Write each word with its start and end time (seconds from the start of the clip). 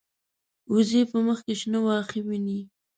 وزې 0.73 1.01
په 1.11 1.17
مخ 1.25 1.39
کې 1.45 1.53
شنه 1.59 1.79
واښه 1.85 2.19
ویني 2.27 2.59